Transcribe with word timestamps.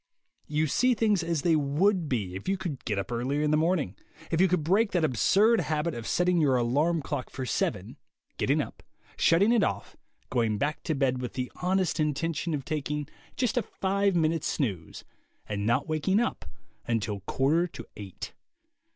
You 0.47 0.65
see 0.65 0.95
things 0.95 1.21
as 1.21 1.43
they 1.43 1.55
would 1.55 2.09
be 2.09 2.33
if 2.33 2.49
you 2.49 2.57
could 2.57 2.83
get 2.85 2.97
up 2.97 3.11
earlier 3.11 3.43
in 3.43 3.51
the 3.51 3.55
morning, 3.55 3.95
if 4.31 4.41
you 4.41 4.47
could 4.47 4.63
break 4.63 4.93
that 4.93 5.05
absurd 5.05 5.59
habit 5.61 5.93
of 5.93 6.07
setting 6.07 6.41
your 6.41 6.55
alarm 6.57 7.03
clock 7.03 7.29
for 7.29 7.45
seven, 7.45 7.97
getting 8.37 8.57
THE 8.57 8.63
WAY 8.63 8.65
TO 8.65 8.67
WILL 8.69 8.71
POWER 8.71 8.85
33 9.11 9.17
up, 9.19 9.21
shutting 9.21 9.51
it 9.53 9.63
off, 9.63 9.97
going 10.31 10.57
back 10.57 10.81
to 10.85 10.95
bed 10.95 11.21
with 11.21 11.33
the 11.33 11.51
honest 11.61 11.99
intention 11.99 12.55
of 12.55 12.65
taking 12.65 13.07
just 13.35 13.57
a 13.57 13.61
five 13.61 14.15
minutes' 14.15 14.47
snooze, 14.47 15.03
and 15.47 15.67
not 15.67 15.87
waking 15.87 16.19
up 16.19 16.45
until 16.87 17.19
quarter 17.27 17.67
to 17.67 17.85
eight. 17.95 18.33